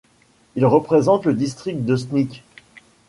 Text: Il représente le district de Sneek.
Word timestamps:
Il 0.55 0.65
représente 0.65 1.25
le 1.27 1.35
district 1.35 1.85
de 1.85 1.95
Sneek. 1.95 2.43